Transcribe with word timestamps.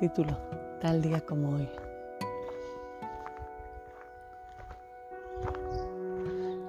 título 0.00 0.36
Tal 0.80 1.00
día 1.00 1.20
como 1.20 1.54
hoy. 1.54 1.68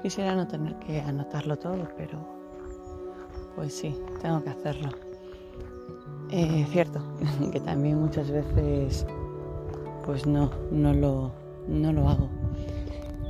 Quisiera 0.04 0.36
no 0.36 0.47
tener 0.47 0.75
que 0.75 1.02
anotarlo 1.02 1.57
todo, 1.57 1.88
pero 1.97 2.20
pues 3.55 3.73
sí, 3.73 4.00
tengo 4.21 4.43
que 4.43 4.50
hacerlo. 4.52 4.89
Es 6.29 6.50
eh, 6.52 6.68
cierto 6.71 7.02
que 7.52 7.60
también 7.60 8.00
muchas 8.00 8.29
veces 8.29 9.05
pues 10.05 10.27
no, 10.27 10.52
no 10.71 10.93
lo, 10.93 11.32
no 11.68 11.91
lo 11.91 12.07
hago. 12.07 12.29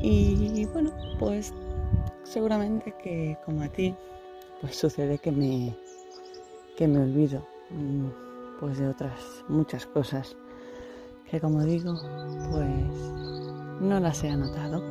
Y 0.01 0.65
bueno, 0.73 0.91
pues 1.19 1.53
seguramente 2.23 2.93
que 3.01 3.37
como 3.45 3.63
a 3.63 3.69
ti, 3.69 3.95
pues 4.59 4.75
sucede 4.75 5.17
que 5.19 5.31
me, 5.31 5.73
que 6.75 6.87
me 6.87 6.99
olvido 6.99 7.41
mm, 7.69 8.26
pues 8.59 8.77
de 8.77 8.87
otras 8.87 9.43
muchas 9.47 9.85
cosas 9.85 10.35
que 11.29 11.41
como 11.41 11.63
digo, 11.63 11.93
pues 12.51 13.11
no 13.81 13.99
las 13.99 14.23
he 14.23 14.29
anotado, 14.29 14.81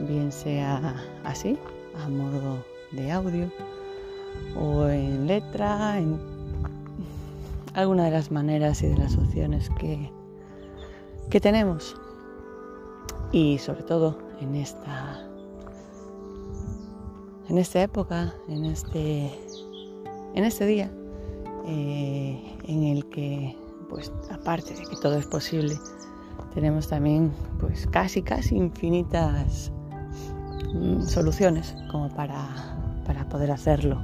bien 0.00 0.30
sea 0.30 1.02
así, 1.24 1.58
a 2.04 2.08
modo 2.08 2.62
de 2.92 3.10
audio 3.10 3.50
o 4.58 4.86
en 4.86 5.26
letra, 5.26 5.98
en 5.98 6.20
alguna 7.74 8.04
de 8.04 8.10
las 8.10 8.30
maneras 8.30 8.82
y 8.82 8.88
de 8.88 8.98
las 8.98 9.16
opciones 9.16 9.70
que, 9.78 10.10
que 11.30 11.40
tenemos. 11.40 11.96
Y 13.32 13.58
sobre 13.58 13.82
todo 13.82 14.18
en 14.40 14.56
esta 14.56 15.26
en 17.48 17.58
esta 17.58 17.82
época, 17.82 18.34
en 18.48 18.64
este 18.66 19.30
en 20.34 20.44
este 20.44 20.66
día 20.66 20.90
eh, 21.70 22.58
en 22.64 22.84
el 22.84 23.08
que 23.08 23.56
pues 23.88 24.12
aparte 24.30 24.74
de 24.74 24.82
que 24.82 24.96
todo 24.96 25.16
es 25.16 25.26
posible, 25.26 25.78
tenemos 26.54 26.88
también 26.88 27.32
pues 27.58 27.86
casi 27.86 28.22
casi 28.22 28.56
infinitas 28.56 29.70
mm, 30.74 31.02
soluciones 31.02 31.74
como 31.90 32.08
para, 32.08 32.48
para 33.06 33.28
poder 33.28 33.52
hacerlo. 33.52 34.00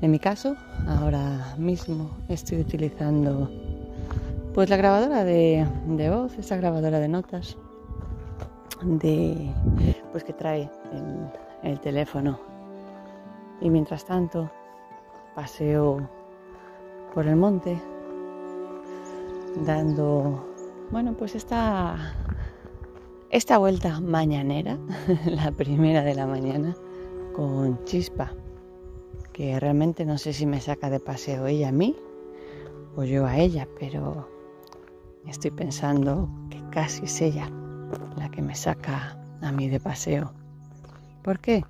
En 0.00 0.10
mi 0.10 0.18
caso, 0.18 0.56
ahora 0.86 1.54
mismo 1.58 2.10
estoy 2.28 2.60
utilizando 2.60 3.50
pues 4.54 4.70
la 4.70 4.76
grabadora 4.76 5.24
de, 5.24 5.66
voz, 6.10 6.38
esa 6.38 6.56
grabadora 6.56 6.98
de 6.98 7.08
notas 7.08 7.56
de 8.82 9.52
pues 10.12 10.24
que 10.24 10.32
trae 10.32 10.70
el 11.62 11.80
teléfono. 11.80 12.38
Y 13.60 13.70
mientras 13.70 14.04
tanto 14.04 14.50
paseo 15.34 16.08
por 17.14 17.26
el 17.26 17.36
monte 17.36 17.80
dando, 19.64 20.46
bueno, 20.90 21.14
pues 21.14 21.34
esta, 21.34 22.14
esta 23.30 23.58
vuelta 23.58 24.00
mañanera, 24.00 24.78
la 25.26 25.50
primera 25.52 26.02
de 26.02 26.14
la 26.14 26.26
mañana, 26.26 26.76
con 27.34 27.82
chispa, 27.84 28.32
que 29.32 29.58
realmente 29.60 30.04
no 30.04 30.18
sé 30.18 30.32
si 30.32 30.46
me 30.46 30.60
saca 30.60 30.90
de 30.90 31.00
paseo 31.00 31.46
ella 31.46 31.68
a 31.68 31.72
mí 31.72 31.96
o 32.96 33.04
yo 33.04 33.26
a 33.26 33.36
ella, 33.36 33.68
pero 33.78 34.28
estoy 35.26 35.50
pensando 35.50 36.28
que 36.50 36.60
casi 36.70 37.04
es 37.04 37.20
ella 37.20 37.50
la 38.16 38.28
que 38.30 38.42
me 38.42 38.54
saca 38.54 39.16
a 39.40 39.52
mí 39.52 39.68
de 39.68 39.80
paseo. 39.80 40.32
¿Por 41.22 41.38
qué? 41.38 41.64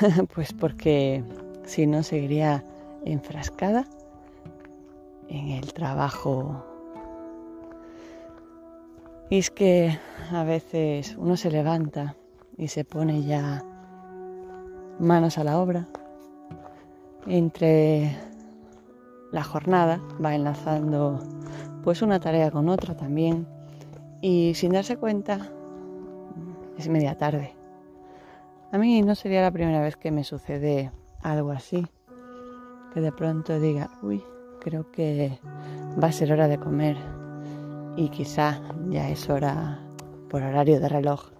pues 0.34 0.52
porque 0.52 1.22
si 1.64 1.86
no 1.86 2.02
seguiría 2.02 2.64
enfrascada 3.04 3.86
en 5.28 5.48
el 5.50 5.72
trabajo 5.72 6.64
y 9.28 9.38
es 9.38 9.50
que 9.50 9.98
a 10.30 10.44
veces 10.44 11.16
uno 11.18 11.36
se 11.36 11.50
levanta 11.50 12.14
y 12.56 12.68
se 12.68 12.84
pone 12.84 13.24
ya 13.24 13.64
manos 15.00 15.36
a 15.38 15.44
la 15.44 15.58
obra. 15.58 15.86
Entre 17.26 18.16
la 19.32 19.42
jornada 19.42 20.00
va 20.24 20.34
enlazando 20.34 21.18
pues 21.82 22.02
una 22.02 22.20
tarea 22.20 22.52
con 22.52 22.68
otra 22.68 22.96
también 22.96 23.48
y 24.20 24.54
sin 24.54 24.72
darse 24.72 24.96
cuenta 24.96 25.50
es 26.78 26.88
media 26.88 27.18
tarde. 27.18 27.52
A 28.70 28.78
mí 28.78 29.02
no 29.02 29.16
sería 29.16 29.42
la 29.42 29.50
primera 29.50 29.80
vez 29.80 29.96
que 29.96 30.12
me 30.12 30.22
sucede 30.22 30.92
algo 31.20 31.50
así, 31.50 31.84
que 32.94 33.00
de 33.00 33.10
pronto 33.10 33.58
diga, 33.58 33.90
uy, 34.02 34.22
creo 34.66 34.90
que 34.90 35.38
va 36.02 36.08
a 36.08 36.12
ser 36.12 36.32
hora 36.32 36.48
de 36.48 36.58
comer 36.58 36.96
y 37.96 38.08
quizá 38.08 38.60
ya 38.88 39.08
es 39.08 39.30
hora 39.30 39.78
por 40.28 40.42
horario 40.42 40.80
de 40.80 40.88
reloj 40.88 41.30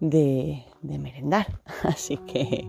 de, 0.00 0.64
merendar. 0.80 1.46
Así 1.82 2.16
que 2.16 2.66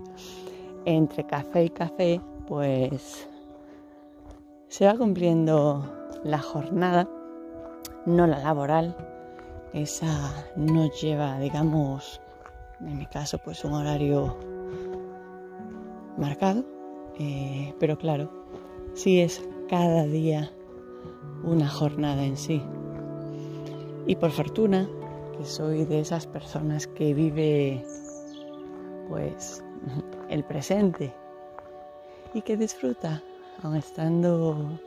entre 0.83 1.25
café 1.25 1.63
y 1.63 1.69
café 1.69 2.19
pues 2.49 3.29
se 4.67 4.85
va 4.85 4.97
cumpliendo 4.97 5.89
la 6.25 6.39
jornada, 6.39 7.07
no 8.05 8.27
la 8.27 8.39
laboral. 8.39 8.97
Esa 9.71 10.33
no 10.57 10.91
lleva, 10.91 11.39
digamos, 11.39 12.19
en 12.81 12.97
mi 12.97 13.05
caso, 13.05 13.37
pues 13.37 13.63
un 13.63 13.73
horario 13.73 14.37
marcado. 16.17 16.65
Eh, 17.19 17.73
pero 17.79 17.97
claro, 17.97 18.29
sí 18.95 19.21
es 19.21 19.41
cada 19.73 20.03
día 20.03 20.51
una 21.43 21.67
jornada 21.67 22.23
en 22.23 22.37
sí. 22.37 22.61
Y 24.05 24.15
por 24.15 24.29
fortuna, 24.29 24.87
que 25.35 25.45
soy 25.45 25.85
de 25.85 25.99
esas 25.99 26.27
personas 26.27 26.85
que 26.85 27.15
vive 27.15 27.83
pues 29.09 29.63
el 30.29 30.43
presente 30.43 31.11
y 32.35 32.43
que 32.43 32.55
disfruta 32.55 33.23
aun 33.63 33.75
estando 33.75 34.79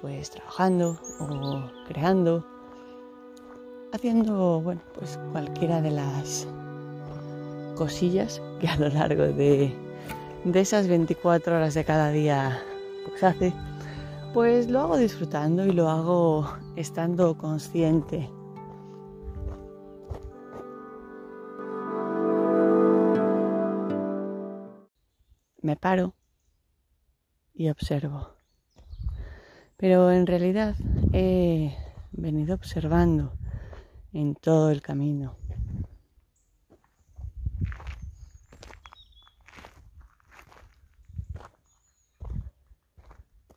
pues 0.00 0.30
trabajando 0.30 0.98
o 1.20 1.60
creando, 1.86 2.44
haciendo 3.92 4.60
bueno 4.60 4.80
pues 4.98 5.20
cualquiera 5.30 5.80
de 5.80 5.92
las 5.92 6.48
cosillas 7.76 8.42
que 8.58 8.66
a 8.66 8.76
lo 8.76 8.88
largo 8.88 9.22
de, 9.22 9.72
de 10.42 10.60
esas 10.60 10.88
24 10.88 11.58
horas 11.58 11.74
de 11.74 11.84
cada 11.84 12.10
día 12.10 12.60
pues 13.08 13.22
hace, 13.22 13.52
pues 14.36 14.68
lo 14.68 14.80
hago 14.80 14.98
disfrutando 14.98 15.64
y 15.64 15.72
lo 15.72 15.88
hago 15.88 16.46
estando 16.76 17.38
consciente 17.38 18.28
me 25.62 25.74
paro 25.74 26.14
y 27.54 27.70
observo. 27.70 28.34
Pero 29.78 30.12
en 30.12 30.26
realidad 30.26 30.74
he 31.14 31.74
venido 32.12 32.56
observando 32.56 33.32
en 34.12 34.34
todo 34.34 34.68
el 34.68 34.82
camino. 34.82 35.38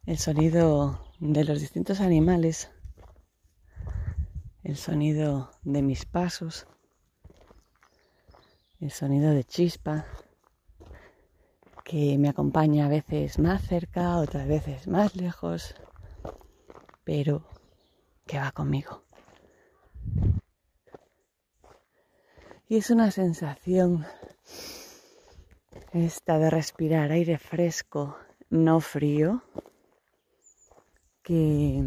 El 0.09 0.17
sonido 0.17 1.05
de 1.19 1.43
los 1.43 1.61
distintos 1.61 2.01
animales, 2.01 2.71
el 4.63 4.75
sonido 4.75 5.51
de 5.61 5.83
mis 5.83 6.07
pasos, 6.07 6.65
el 8.79 8.89
sonido 8.89 9.29
de 9.35 9.43
chispa, 9.43 10.07
que 11.83 12.17
me 12.17 12.27
acompaña 12.27 12.87
a 12.87 12.89
veces 12.89 13.37
más 13.37 13.61
cerca, 13.61 14.17
otras 14.17 14.47
veces 14.47 14.87
más 14.87 15.15
lejos, 15.15 15.75
pero 17.03 17.47
que 18.25 18.39
va 18.39 18.51
conmigo. 18.51 19.03
Y 22.67 22.77
es 22.77 22.89
una 22.89 23.11
sensación 23.11 24.07
esta 25.93 26.39
de 26.39 26.49
respirar 26.49 27.11
aire 27.11 27.37
fresco, 27.37 28.17
no 28.49 28.79
frío, 28.79 29.43
que 31.29 31.83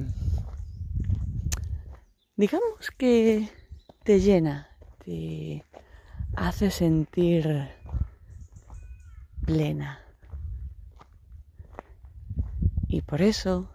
digamos 2.37 2.93
que 2.97 3.49
te 4.05 4.21
llena, 4.21 4.69
te 5.05 5.65
hace 6.37 6.71
sentir 6.71 7.69
plena. 9.44 9.99
Y 12.87 13.03
por 13.03 13.21
eso 13.21 13.69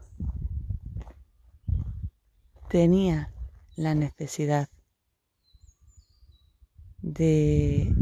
tenía 2.70 3.34
la 3.76 3.94
necesidad 3.94 4.70
de 7.00 7.94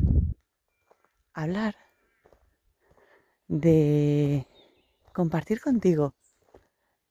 hablar, 1.33 1.75
de 3.47 4.45
compartir 5.13 5.61
contigo 5.61 6.13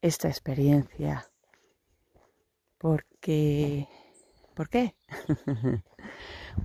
esta 0.05 0.29
experiencia. 0.29 1.31
Porque... 2.77 3.89
¿Por 4.55 4.69
qué? 4.69 4.95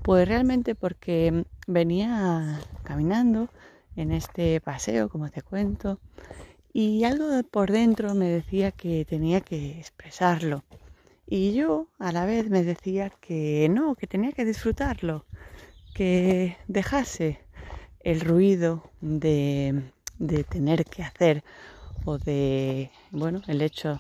pues 0.04 0.28
realmente 0.28 0.76
porque 0.76 1.46
venía 1.66 2.60
caminando 2.84 3.50
en 3.96 4.12
este 4.12 4.60
paseo, 4.60 5.08
como 5.08 5.30
te 5.30 5.42
cuento, 5.42 6.02
y 6.74 7.06
algo 7.06 7.42
por 7.50 7.72
dentro 7.72 8.14
me 8.14 8.28
decía 8.28 8.72
que 8.72 9.06
tenía 9.06 9.40
que 9.40 9.80
expresarlo. 9.80 10.66
Y 11.26 11.54
yo 11.54 11.88
a 11.98 12.12
la 12.12 12.26
vez 12.26 12.50
me 12.50 12.64
decía 12.64 13.10
que 13.10 13.70
no, 13.70 13.96
que 13.96 14.06
tenía 14.06 14.34
que 14.34 14.44
disfrutarlo, 14.44 15.26
que 15.96 16.58
dejase 16.68 17.40
el 18.02 18.20
ruido 18.20 18.84
de, 19.00 19.82
de 20.18 20.44
tener 20.44 20.84
que 20.84 21.04
hacer 21.04 21.44
o 22.06 22.18
de, 22.18 22.92
bueno, 23.12 23.42
el 23.48 23.62
hecho 23.62 24.00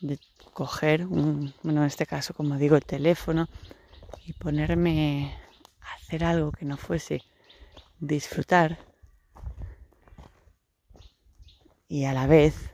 de 0.00 0.18
coger, 0.52 1.06
un, 1.06 1.52
bueno, 1.62 1.80
en 1.80 1.86
este 1.86 2.06
caso, 2.06 2.34
como 2.34 2.56
digo, 2.56 2.76
el 2.76 2.84
teléfono 2.84 3.48
y 4.26 4.32
ponerme 4.32 5.34
a 5.80 5.94
hacer 5.94 6.24
algo 6.24 6.52
que 6.52 6.64
no 6.64 6.76
fuese 6.76 7.22
disfrutar 7.98 8.78
y 11.90 12.04
a 12.04 12.12
la 12.12 12.28
vez 12.28 12.70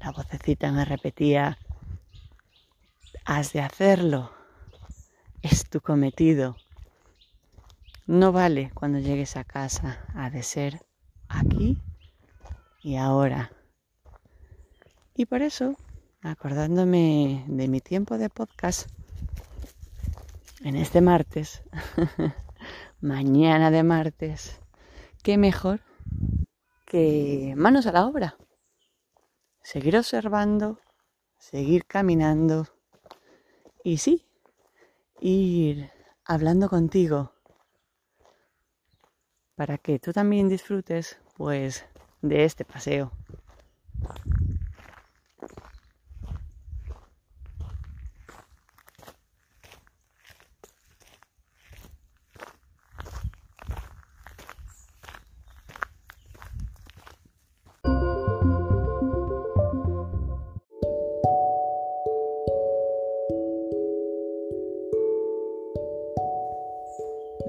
la 0.00 0.10
vocecita 0.10 0.72
me 0.72 0.86
repetía, 0.86 1.58
has 3.26 3.52
de 3.52 3.60
hacerlo, 3.60 4.32
es 5.42 5.68
tu 5.68 5.82
cometido. 5.82 6.56
No 8.06 8.32
vale 8.32 8.70
cuando 8.72 8.98
llegues 8.98 9.36
a 9.36 9.44
casa, 9.44 10.04
ha 10.14 10.30
de 10.30 10.42
ser 10.42 10.80
aquí 11.28 11.78
y 12.82 12.96
ahora. 12.96 13.52
Y 15.14 15.26
por 15.26 15.42
eso, 15.42 15.76
acordándome 16.22 17.44
de 17.46 17.68
mi 17.68 17.80
tiempo 17.80 18.16
de 18.16 18.30
podcast, 18.30 18.88
en 20.64 20.74
este 20.74 21.02
martes, 21.02 21.62
mañana 23.00 23.70
de 23.70 23.82
martes, 23.82 24.58
qué 25.22 25.36
mejor 25.36 25.80
que 26.86 27.52
manos 27.56 27.86
a 27.86 27.92
la 27.92 28.06
obra. 28.06 28.38
Seguir 29.60 29.98
observando, 29.98 30.80
seguir 31.38 31.84
caminando 31.84 32.66
y 33.84 33.98
sí, 33.98 34.26
ir 35.20 35.90
hablando 36.24 36.70
contigo 36.70 37.32
para 39.56 39.76
que 39.76 39.98
tú 39.98 40.12
también 40.12 40.48
disfrutes 40.48 41.18
pues 41.36 41.84
de 42.22 42.44
este 42.44 42.64
paseo. 42.64 43.12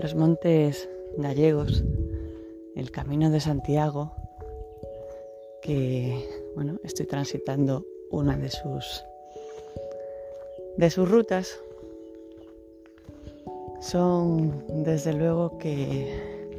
Los 0.03 0.15
montes 0.15 0.89
gallegos, 1.17 1.81
el 2.75 2.91
camino 2.91 3.29
de 3.29 3.39
Santiago, 3.39 4.11
que 5.61 6.27
bueno, 6.55 6.77
estoy 6.83 7.05
transitando 7.05 7.85
una 8.11 8.37
de 8.37 8.49
sus 8.49 9.05
de 10.75 10.89
sus 10.89 11.09
rutas. 11.09 11.57
Son 13.79 14.65
desde 14.83 15.13
luego 15.13 15.57
que 15.57 16.49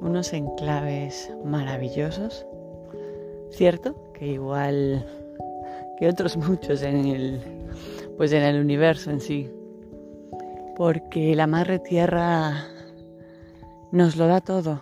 unos 0.00 0.32
enclaves 0.32 1.30
maravillosos, 1.44 2.44
cierto, 3.50 4.10
que 4.14 4.26
igual 4.26 5.06
que 5.96 6.08
otros 6.08 6.36
muchos 6.48 6.82
en 6.82 7.06
el 7.06 7.40
pues 8.16 8.32
en 8.32 8.42
el 8.42 8.60
universo 8.60 9.12
en 9.12 9.20
sí 9.20 9.48
porque 10.80 11.34
la 11.34 11.46
Madre 11.46 11.78
Tierra 11.78 12.64
nos 13.92 14.16
lo 14.16 14.26
da 14.26 14.40
todo. 14.40 14.80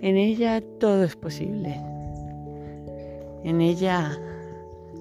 En 0.00 0.16
ella 0.16 0.62
todo 0.80 1.04
es 1.04 1.16
posible. 1.16 1.78
En 3.42 3.60
ella 3.60 4.18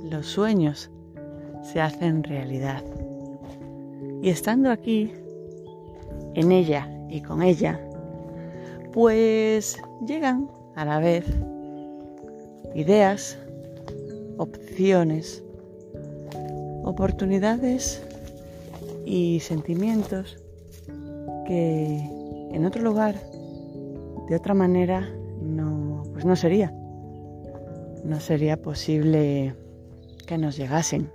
los 0.03 0.25
sueños 0.25 0.91
se 1.61 1.79
hacen 1.79 2.25
realidad. 2.25 2.83
Y 4.21 4.27
estando 4.27 4.69
aquí, 4.69 5.13
en 6.33 6.51
ella 6.51 6.89
y 7.07 7.21
con 7.21 7.41
ella, 7.41 7.79
pues 8.91 9.81
llegan 10.05 10.49
a 10.75 10.83
la 10.83 10.99
vez 10.99 11.23
ideas, 12.75 13.37
opciones, 14.35 15.41
oportunidades 16.83 18.03
y 19.05 19.39
sentimientos 19.39 20.37
que 21.45 21.99
en 22.51 22.65
otro 22.65 22.81
lugar, 22.81 23.15
de 24.29 24.35
otra 24.35 24.53
manera, 24.53 25.09
no, 25.41 26.03
pues 26.13 26.25
no 26.25 26.35
sería. 26.35 26.71
No 28.03 28.19
sería 28.19 28.61
posible 28.61 29.55
que 30.27 30.37
nos 30.37 30.57
llegasen. 30.57 31.11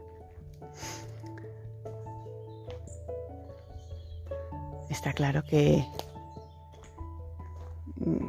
Está 4.91 5.13
claro 5.13 5.43
que 5.45 5.85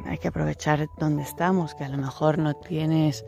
hay 0.06 0.18
que 0.18 0.28
aprovechar 0.28 0.88
donde 0.98 1.22
estamos, 1.22 1.74
que 1.74 1.84
a 1.84 1.88
lo 1.88 1.96
mejor 1.96 2.38
no 2.38 2.54
tienes, 2.54 3.24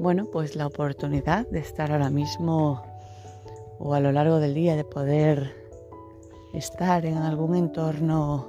bueno, 0.00 0.24
pues 0.26 0.56
la 0.56 0.66
oportunidad 0.66 1.46
de 1.48 1.60
estar 1.60 1.92
ahora 1.92 2.10
mismo 2.10 2.91
o 3.84 3.94
a 3.94 4.00
lo 4.00 4.12
largo 4.12 4.38
del 4.38 4.54
día 4.54 4.76
de 4.76 4.84
poder 4.84 5.56
estar 6.54 7.04
en 7.04 7.16
algún 7.16 7.56
entorno, 7.56 8.46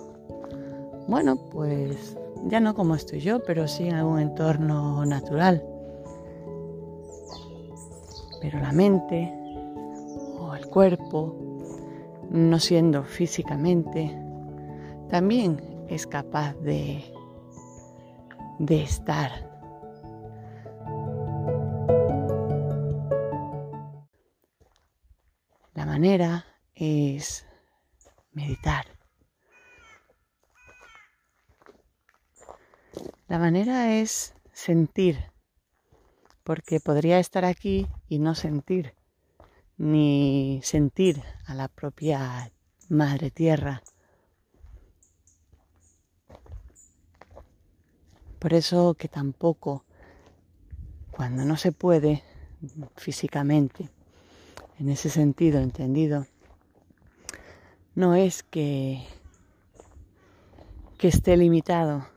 bueno, 1.07 1.35
pues 1.49 2.15
ya 2.45 2.59
no 2.59 2.75
como 2.75 2.93
estoy 2.93 3.19
yo, 3.19 3.41
pero 3.43 3.67
sí 3.67 3.87
en 3.87 3.95
algún 3.95 4.19
entorno 4.19 5.03
natural. 5.07 5.65
Pero 8.41 8.59
la 8.59 8.71
mente 8.73 9.33
o 10.39 10.53
el 10.53 10.67
cuerpo, 10.67 11.35
no 12.29 12.59
siendo 12.59 13.03
físicamente, 13.03 14.15
también 15.09 15.59
es 15.87 16.05
capaz 16.05 16.53
de, 16.57 17.03
de 18.59 18.83
estar 18.83 19.52
manera 26.13 26.45
es 26.75 27.43
meditar. 28.33 28.85
La 33.27 33.39
manera 33.39 33.95
es 33.95 34.35
sentir, 34.51 35.31
porque 36.43 36.79
podría 36.79 37.17
estar 37.17 37.45
aquí 37.45 37.87
y 38.07 38.19
no 38.19 38.35
sentir, 38.35 38.93
ni 39.77 40.61
sentir 40.61 41.23
a 41.47 41.55
la 41.55 41.67
propia 41.67 42.51
Madre 42.89 43.31
Tierra. 43.31 43.81
Por 48.37 48.53
eso 48.53 48.93
que 48.93 49.07
tampoco, 49.07 49.83
cuando 51.09 51.43
no 51.43 51.57
se 51.57 51.71
puede 51.71 52.23
físicamente, 52.97 53.89
en 54.79 54.89
ese 54.89 55.09
sentido 55.09 55.59
entendido, 55.59 56.25
no 57.95 58.15
es 58.15 58.43
que, 58.43 59.05
que 60.97 61.07
esté 61.07 61.37
limitado. 61.37 62.07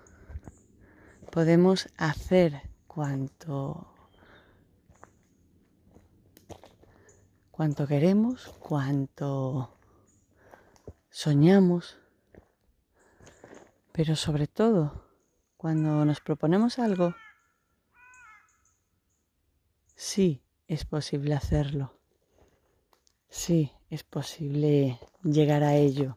Podemos 1.30 1.88
hacer 1.98 2.62
cuanto, 2.86 3.86
cuanto 7.50 7.86
queremos, 7.86 8.48
cuanto 8.58 9.76
soñamos, 11.10 11.98
pero 13.92 14.16
sobre 14.16 14.46
todo 14.46 15.06
cuando 15.56 16.04
nos 16.04 16.20
proponemos 16.20 16.78
algo, 16.78 17.14
sí 19.94 20.42
es 20.68 20.84
posible 20.84 21.34
hacerlo. 21.34 21.95
Sí, 23.36 23.70
es 23.90 24.02
posible 24.02 24.98
llegar 25.22 25.62
a 25.62 25.76
ello. 25.76 26.16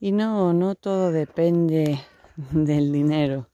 Y 0.00 0.12
no, 0.12 0.54
no 0.54 0.74
todo 0.74 1.12
depende 1.12 2.00
del 2.50 2.90
dinero. 2.90 3.50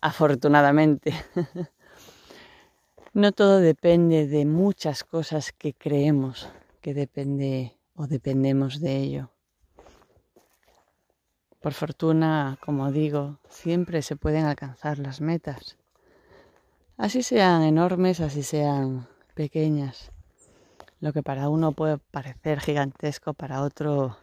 afortunadamente. 0.00 1.12
no 3.12 3.32
todo 3.32 3.58
depende 3.58 4.28
de 4.28 4.46
muchas 4.46 5.02
cosas 5.02 5.52
que 5.52 5.74
creemos 5.74 6.48
que 6.80 6.94
depende 6.94 7.76
o 7.96 8.06
dependemos 8.06 8.80
de 8.80 8.96
ello. 8.98 9.30
Por 11.60 11.74
fortuna, 11.74 12.56
como 12.64 12.92
digo, 12.92 13.40
siempre 13.48 14.00
se 14.00 14.14
pueden 14.14 14.44
alcanzar 14.44 15.00
las 15.00 15.20
metas. 15.20 15.76
Así 16.96 17.24
sean 17.24 17.62
enormes, 17.64 18.20
así 18.20 18.44
sean 18.44 19.08
pequeñas. 19.34 20.12
Lo 21.00 21.12
que 21.12 21.22
para 21.22 21.48
uno 21.48 21.72
puede 21.72 21.98
parecer 21.98 22.60
gigantesco, 22.60 23.34
para 23.34 23.62
otro 23.62 24.16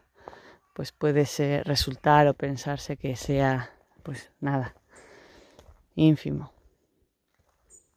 pues 0.73 0.91
puede 0.91 1.25
ser, 1.25 1.65
resultar 1.67 2.27
o 2.27 2.33
pensarse 2.33 2.97
que 2.97 3.15
sea 3.15 3.69
pues 4.01 4.31
nada, 4.39 4.75
ínfimo. 5.95 6.51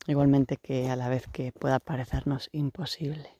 Igualmente 0.06 0.56
que 0.56 0.88
a 0.88 0.96
la 0.96 1.08
vez 1.08 1.26
que 1.26 1.52
pueda 1.52 1.80
parecernos 1.80 2.48
imposible. 2.52 3.36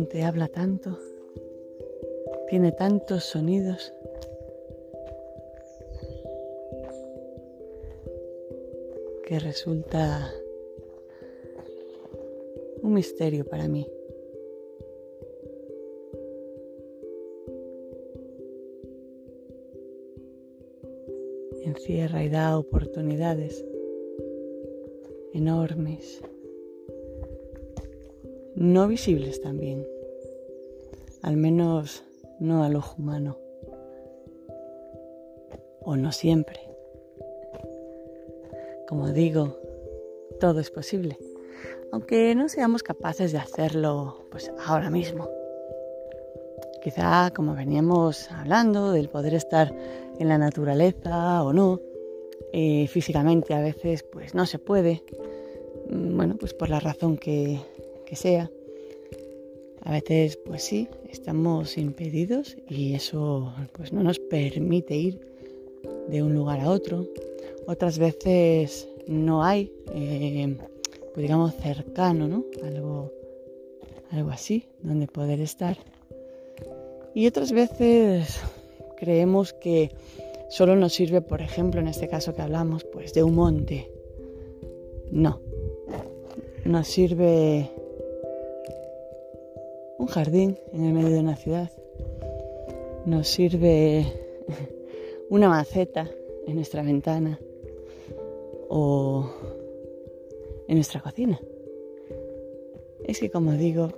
Monte 0.00 0.22
habla 0.22 0.48
tanto, 0.48 0.98
tiene 2.48 2.72
tantos 2.72 3.22
sonidos. 3.22 3.92
que 9.26 9.38
resulta 9.38 10.32
un 12.82 12.94
misterio 12.94 13.44
para 13.44 13.68
mí. 13.68 13.86
Encierra 21.62 22.24
y 22.24 22.30
da 22.30 22.58
oportunidades 22.58 23.66
enormes 25.34 26.22
no 28.60 28.86
visibles 28.88 29.40
también, 29.40 29.86
al 31.22 31.38
menos 31.38 32.04
no 32.40 32.62
al 32.62 32.76
ojo 32.76 32.96
humano, 32.98 33.38
o 35.80 35.96
no 35.96 36.12
siempre. 36.12 36.60
Como 38.86 39.12
digo, 39.12 39.56
todo 40.40 40.60
es 40.60 40.70
posible, 40.70 41.16
aunque 41.90 42.34
no 42.34 42.50
seamos 42.50 42.82
capaces 42.82 43.32
de 43.32 43.38
hacerlo 43.38 44.26
pues 44.30 44.52
ahora 44.66 44.90
mismo. 44.90 45.30
Quizá 46.82 47.32
como 47.34 47.54
veníamos 47.54 48.30
hablando 48.30 48.92
del 48.92 49.08
poder 49.08 49.32
estar 49.32 49.74
en 50.18 50.28
la 50.28 50.36
naturaleza 50.36 51.42
o 51.44 51.54
no, 51.54 51.80
eh, 52.52 52.86
físicamente 52.88 53.54
a 53.54 53.62
veces 53.62 54.02
pues 54.02 54.34
no 54.34 54.44
se 54.44 54.58
puede, 54.58 55.02
mm, 55.88 56.14
bueno 56.14 56.36
pues 56.38 56.52
por 56.52 56.68
la 56.68 56.80
razón 56.80 57.16
que, 57.16 57.60
que 58.10 58.16
sea. 58.16 58.50
A 59.82 59.92
veces, 59.92 60.36
pues 60.36 60.64
sí, 60.64 60.88
estamos 61.08 61.78
impedidos 61.78 62.56
y 62.68 62.94
eso 62.94 63.54
pues 63.72 63.92
no 63.92 64.02
nos 64.02 64.18
permite 64.18 64.96
ir 64.96 65.20
de 66.08 66.20
un 66.22 66.34
lugar 66.34 66.58
a 66.58 66.70
otro. 66.70 67.06
Otras 67.68 68.00
veces 68.00 68.88
no 69.06 69.44
hay, 69.44 69.72
eh, 69.94 70.56
pues 71.14 71.22
digamos, 71.22 71.54
cercano, 71.54 72.26
¿no? 72.26 72.44
Algo, 72.64 73.12
algo 74.10 74.30
así, 74.30 74.64
donde 74.82 75.06
poder 75.06 75.40
estar. 75.40 75.78
Y 77.14 77.28
otras 77.28 77.52
veces 77.52 78.40
creemos 78.96 79.52
que 79.52 79.92
solo 80.48 80.74
nos 80.74 80.94
sirve, 80.94 81.20
por 81.22 81.42
ejemplo, 81.42 81.80
en 81.80 81.86
este 81.86 82.08
caso 82.08 82.34
que 82.34 82.42
hablamos, 82.42 82.82
pues 82.82 83.14
de 83.14 83.22
un 83.22 83.36
monte. 83.36 83.88
No, 85.12 85.40
nos 86.64 86.86
sirve 86.88 87.70
un 90.00 90.06
jardín 90.06 90.58
en 90.72 90.84
el 90.84 90.94
medio 90.94 91.10
de 91.10 91.18
una 91.20 91.36
ciudad. 91.36 91.70
Nos 93.04 93.28
sirve 93.28 94.06
una 95.28 95.50
maceta 95.50 96.10
en 96.46 96.56
nuestra 96.56 96.82
ventana 96.82 97.38
o 98.70 99.30
en 100.68 100.74
nuestra 100.74 101.02
cocina. 101.02 101.38
Es 103.04 103.20
que 103.20 103.30
como 103.30 103.52
digo, 103.52 103.90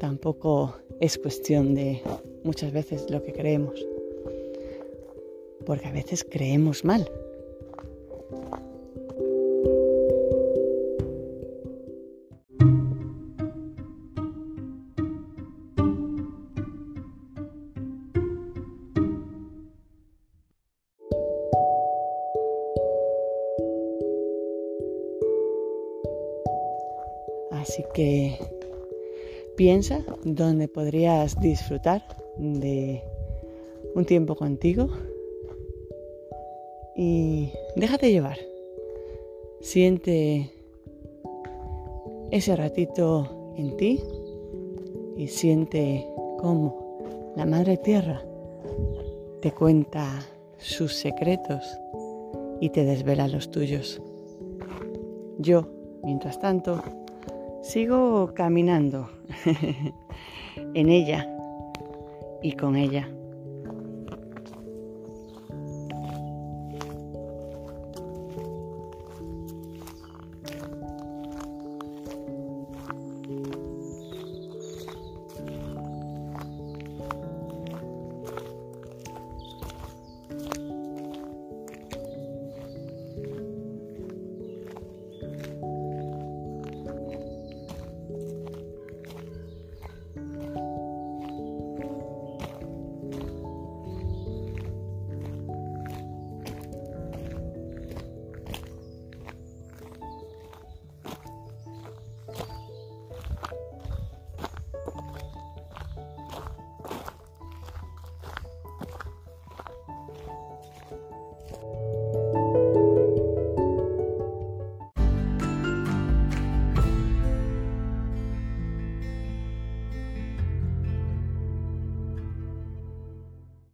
tampoco 0.00 0.74
es 0.98 1.16
cuestión 1.16 1.76
de 1.76 2.02
muchas 2.42 2.72
veces 2.72 3.08
lo 3.10 3.22
que 3.22 3.32
creemos, 3.32 3.86
porque 5.64 5.86
a 5.86 5.92
veces 5.92 6.26
creemos 6.28 6.84
mal. 6.84 7.08
Así 27.70 27.84
que 27.94 28.36
piensa 29.56 30.04
dónde 30.24 30.66
podrías 30.66 31.40
disfrutar 31.40 32.02
de 32.36 33.00
un 33.94 34.04
tiempo 34.06 34.34
contigo 34.34 34.88
y 36.96 37.52
déjate 37.76 38.10
llevar. 38.10 38.38
Siente 39.60 40.50
ese 42.32 42.56
ratito 42.56 43.52
en 43.56 43.76
ti 43.76 44.00
y 45.16 45.28
siente 45.28 46.08
cómo 46.40 46.98
la 47.36 47.46
Madre 47.46 47.76
Tierra 47.76 48.20
te 49.42 49.52
cuenta 49.52 50.26
sus 50.58 50.92
secretos 50.92 51.78
y 52.60 52.70
te 52.70 52.84
desvela 52.84 53.28
los 53.28 53.52
tuyos. 53.52 54.02
Yo, 55.38 55.68
mientras 56.02 56.40
tanto, 56.40 56.82
sigo 57.70 58.34
caminando 58.34 59.08
en 60.74 60.88
ella 60.88 61.24
y 62.42 62.52
con 62.52 62.74
ella. 62.74 63.08